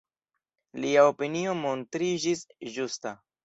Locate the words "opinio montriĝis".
1.11-2.45